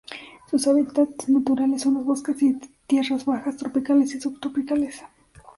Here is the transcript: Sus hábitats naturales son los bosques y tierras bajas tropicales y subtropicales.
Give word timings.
Sus 0.49 0.65
hábitats 0.65 1.29
naturales 1.29 1.83
son 1.83 1.93
los 1.93 2.05
bosques 2.05 2.41
y 2.41 2.57
tierras 2.87 3.23
bajas 3.25 3.57
tropicales 3.57 4.15
y 4.15 4.19
subtropicales. 4.19 5.03